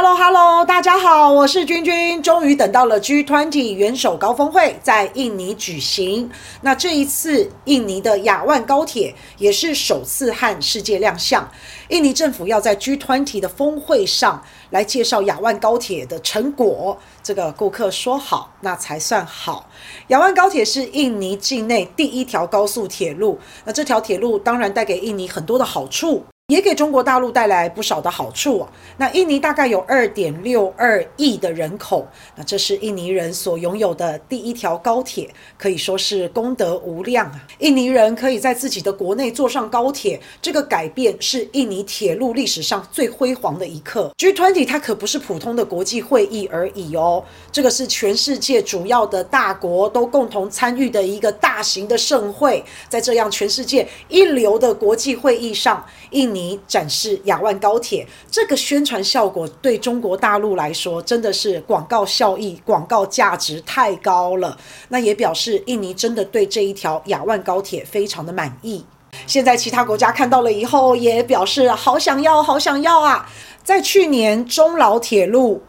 [0.00, 2.22] Hello Hello，大家好，我是君君。
[2.22, 6.30] 终于等到了 G20 元首高峰会在印尼举行。
[6.60, 11.50] 那这一次，印尼的雅万高铁也是首次和世界亮相。
[11.88, 14.40] 印尼政府要在 G20 的峰会上
[14.70, 16.96] 来介绍雅万高铁的成果。
[17.20, 19.68] 这个顾客说好，那才算好。
[20.06, 23.40] 雅万高铁是印尼境内第一条高速铁路。
[23.64, 26.24] 那这条铁路当然带给印尼很多的好处。
[26.48, 28.72] 也给中国大陆带来不少的好处啊。
[28.96, 37.46] 那印尼大概有二点六二亿的人口，那这是印尼人所拥有的第一条高铁，可以说是功德无量啊。
[37.58, 44.10] 印尼人可以在自己的国内坐上高铁，这个改变是印尼铁路历史上最辉煌的一刻。
[44.16, 47.22] G20 它可不是普通的国际会议而已哦，
[47.52, 52.64] 这个是全世界主要的大国都共同参与的一个大型的盛会。
[52.88, 56.37] 在这样全世界一流的国际会议上，印尼。
[56.38, 64.56] 你展示亚万高铁，这个宣传效果对中国大陆来说真的是广告效益、广告价值太高了。
[64.88, 68.84] 那也表示印尼真的对这一条亚万高铁非常的满意。
[69.26, 73.28] 现在其他国家看到了以后，也表示好想要、好想要啊！
[73.64, 75.60] 在去年中老铁路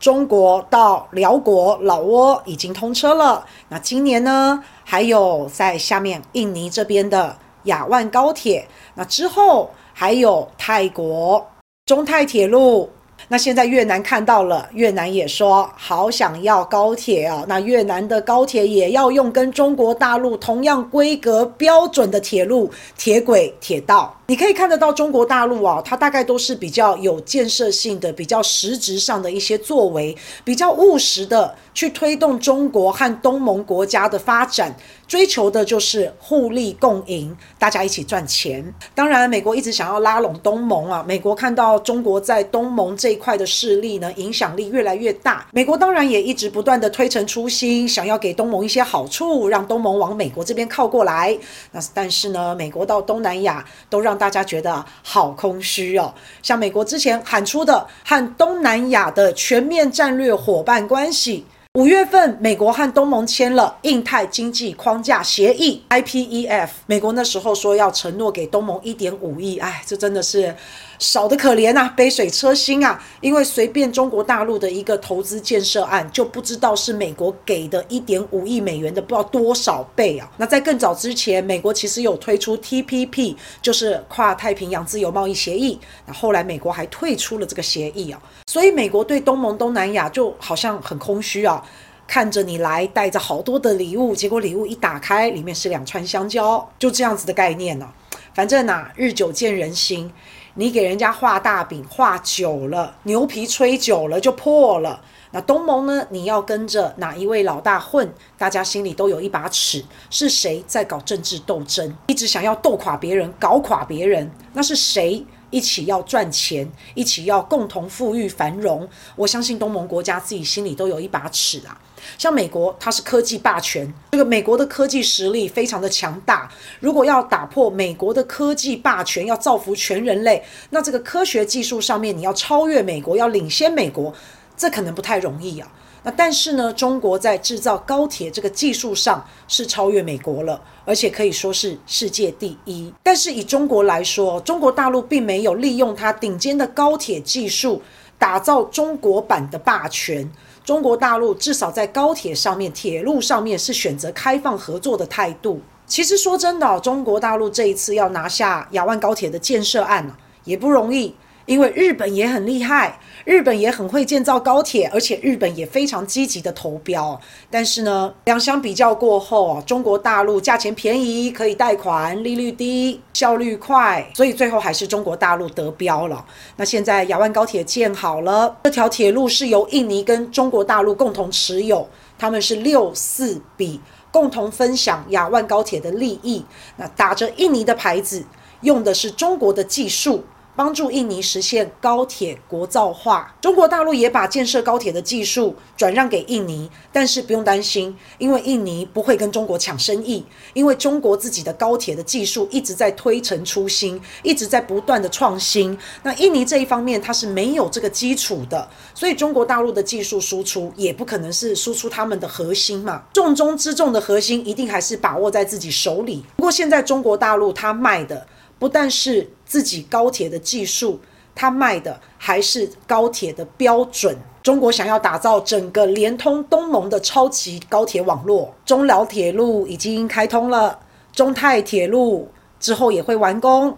[0.00, 9.70] 中国到辽国老挝已经通车了，那今年呢，还有在下面印尼这边的亚万高铁，那之后。
[9.98, 11.42] 还有泰国。
[11.86, 12.90] 中泰铁路，
[13.28, 17.44] 那现在越南看到了，越南也说好想要高铁啊。
[17.48, 24.16] 那越南的高铁也要用跟中国大陆同样规格标准的铁路、铁轨、铁道。
[24.28, 34.74] 你可以看得到中国大陆啊，它大概都是比较有建设性的、比较实质上的一些作为，比较务实的去推动中国和东盟国家的发展，
[35.06, 38.74] 追求的就是互利共赢，大家一起赚钱。
[38.96, 51.38] 当然，美国一直想要拉拢东盟啊，美国看到中国在东盟这这一块的势力呢，影响力越来越大，美国当然也一直不断的推陈出新，想要给东盟一些好处，让东盟往美国这边靠过来。
[51.70, 56.12] 那但是呢，美国到东南亚都让大家觉得好空虚哦，
[56.42, 70.52] 像美国之前喊出的和东南亚的全面战略伙伴关系，五月份美国和东盟签了印太经济框架协议 （IPEF），美国那时候说要承诺给东盟一点五亿，哎，这真的是。
[70.98, 73.02] 少得可怜呐，杯水车薪啊！
[73.20, 80.30] 因为随便中国大陆的一个投资建设案，就不知道是美国给的一点五亿美元的不知道多少倍啊！
[80.38, 85.78] 那在更早之前，美国其实有推出 TPP，就是跨太平洋自由贸易协议。
[86.06, 91.62] 那后来美国还退出了这个协议啊，所以美国对东盟、东南亚就好像很空虚啊，
[92.06, 97.92] 看着你来带着好多的礼物，结果礼物一打开，里面是两串香蕉，就这样子的概念呢、啊。
[98.32, 100.10] 反正呐、啊，日久见人心。
[100.58, 105.02] 你给人家画大饼画久了，牛皮吹久了就破了。
[105.32, 106.06] 那东盟呢？
[106.08, 108.10] 你要跟着哪一位老大混？
[108.38, 114.30] 大家心里都有一把尺，是谁在搞政治斗争，一直想要斗垮别人，搞垮别人？
[114.54, 115.26] 那是谁？
[115.50, 118.88] 一起要赚钱，一起要共同富裕繁荣。
[119.14, 121.80] 我相信东盟国家自己心里都有一把尺啊。
[122.18, 126.50] 像美国，它是科技霸权，这个美国的科技实力非常的强大。
[126.78, 134.14] 如果要打破美国的科技霸权，要造福全人类，那这个科学技术上面你要超越美国，要领先美国，
[134.56, 135.68] 这可能不太容易啊。
[136.14, 142.92] 但是呢，中国在制造高铁这个技术上是超越美国了，而且可以说是世界第一。
[143.02, 147.82] 但是以中国来说，中国大陆并没有利用它顶尖的高铁技术
[148.18, 150.30] 打造中国版的霸权。
[150.64, 155.60] 中国大陆至少在高铁上面、铁路上面是选择开放合作的态度。
[155.86, 161.14] 其实说真的，中国大陆这一次要拿下亚万高铁的建设案啊，也不容易。
[161.46, 167.18] 因为日本也很厉害，日本也很会建造高铁，而且日本也非常积极的投标。
[167.48, 176.24] 但是呢，两相比较过后，中国大陆价钱便宜，可以贷款，利率低，效率快，所以最后还是中国大陆得标了。
[176.56, 181.88] 那现在亚万高铁建好了，这条铁路是由印尼跟中国大陆共同持有，
[182.18, 183.80] 他们是六四比，
[184.10, 186.44] 共同分享亚万高铁的利益。
[186.76, 188.24] 那打着印尼的牌子，
[188.62, 190.24] 用的是中国的技术。
[190.56, 200.24] 帮助印尼实现高铁国造化，中国大陆也把建设高铁的技术转让给印尼，但是不用担心，因为印尼不会跟中国抢生意，
[200.54, 205.76] 因为中国自己的高铁的技术一直在推陈出新，一直在不断的创新。
[206.02, 216.24] 那印尼这一方面它是没有这个基础的，所以中国大陆的技术输出也不可能是输出他们的核心嘛，重中之重的核心一定还是把握在自己手里。
[216.36, 218.26] 不过现在中国大陆它卖的。
[218.58, 221.00] 不但是自己高铁的技术，
[221.34, 224.14] 它卖的还是高铁的标准。
[224.42, 230.78] 中国想要打造整个联通东盟的超级高铁网络，中老铁路已经开通了，
[231.12, 232.28] 中泰铁路
[232.60, 233.76] 之后也会完工，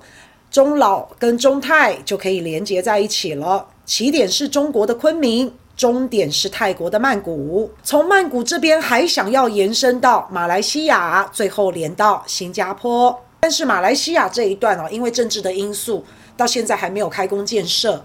[0.50, 3.66] 中老跟中泰就可以连接在一起了。
[3.86, 7.70] 起点是中国的昆明，终点是泰国的曼谷。
[7.82, 13.18] 从曼谷这边还想要延伸到马来西亚，最后连到新加坡。
[13.40, 16.04] 但是马来西亚这一段哦，因为政治的因素，
[16.36, 18.04] 到现在还没有开工建设。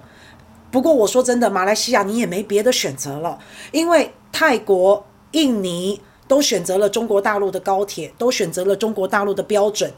[0.72, 3.38] 不过我说真的，马来西亚你也没别的选择了，
[3.72, 9.92] 因为泰国、印尼都选择了中国大陆的高铁，都选择了中国大陆的标准。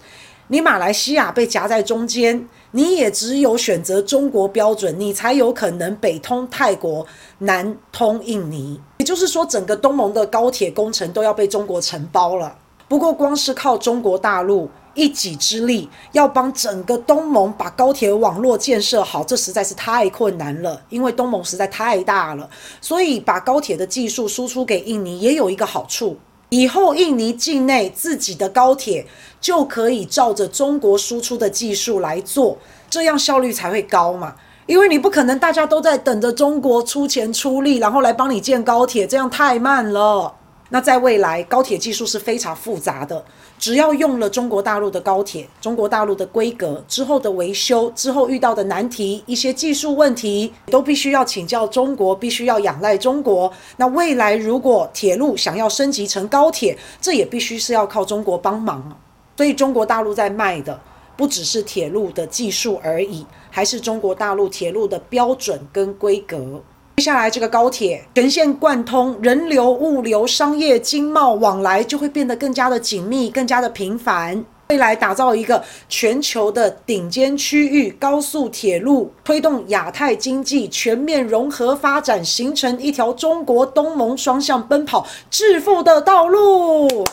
[0.47, 7.05] 你马来西亚被夹在中间，你也只有选择中国标准，你才有可能北通泰国，
[7.39, 8.79] 南通印尼。
[8.99, 12.57] 也就是说，整个东盟的高铁工程都要被中国承包了。
[12.87, 14.69] 不过，光是靠中国大陆。
[14.95, 20.81] 一己之力要帮整个东盟把高铁网络建设好，这实在是太困难了。
[20.89, 22.49] 因为东盟实在太大了，
[22.81, 26.17] 所以把高铁的技术输出给印尼也有一个好处：
[26.49, 29.05] 以后印尼境内自己的高铁
[29.39, 32.57] 就可以照着中国输出的技术来做，
[32.89, 34.35] 这样效率才会高嘛。
[34.65, 40.33] 因为你不可能大家都在等着中国出钱出力，然后来帮你建高铁，这样太慢了。
[40.69, 43.23] 那在未来，高铁技术是非常复杂的。
[43.59, 53.51] 只要用了中国大陆的高铁，中国大陆的规格之后的维修，之后遇到的难题，一些技术问题，都必须要请教中国，必须要仰赖中国。
[53.77, 58.99] 那未来如果铁路想要升级成高铁，这也必须是要靠中国帮忙。
[59.37, 60.81] 所以中国大陆在卖的
[61.15, 66.61] 不只是铁路的技术而已，还是中国大陆铁路的标准跟规格。
[66.97, 74.43] 接下来，这个高铁全线贯通，人流、物流、商业、经贸往来就会变得更加的紧密，更加的频繁。
[74.69, 87.03] 未来打造一个全球的顶尖区域高速铁路，推动亚太经济全面融合发展，形成一条中国东盟双向奔跑致富的道路。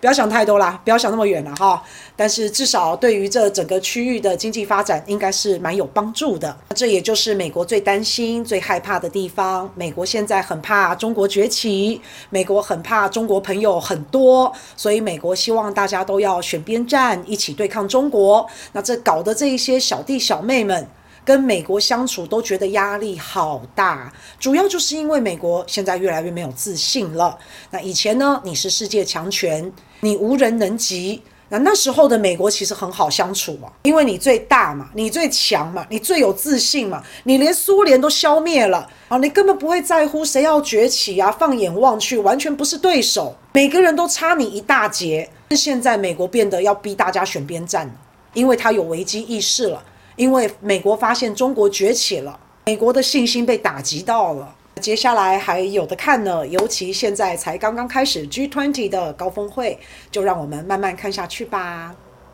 [0.00, 1.82] 不要想太多啦，不要想那么远了哈。
[2.14, 6.56] 但是至少对于这整个区域的经济发展，应该是蛮有帮助的。
[6.74, 9.68] 这也就是美国最担心、最害怕的地方。
[9.74, 12.00] 美国现在很怕中国崛起，
[12.30, 18.46] 美国很怕中国朋友很多，所以美国希望大家都要选边站，一起对抗中国。
[18.72, 20.86] 那这搞得这一些小弟小妹们。
[21.28, 24.10] 跟美国相处都觉得压力好大，
[24.40, 27.38] 主要就是因为美国现在越来越没有自信了。
[27.70, 29.70] 那以前呢，你是世界强权，
[30.00, 31.22] 你无人能及。
[31.50, 41.30] 那那时候的美国其实很好相处嘛，因为你最大嘛，你最强嘛，你最有自信嘛，你连苏联都消灭了啊，你根本不会在乎谁要崛起啊。
[41.30, 45.28] 放眼望去，完全不是对手，每个人都差你一大截。
[45.50, 47.94] 现在美国变得要逼大家选边站，
[48.32, 49.84] 因为他有危机意识了。
[50.18, 56.44] 因为美国发现中国崛起了，美国的信心被打击到了，接下来还有的看呢。
[56.48, 59.78] 尤其现在才刚刚开始 G20 的高峰会，
[60.10, 61.94] 就让我们慢慢看下去吧。